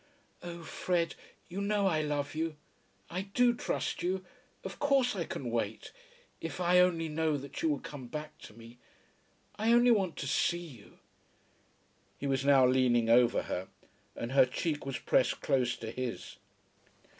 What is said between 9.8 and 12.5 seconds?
want to see you." He was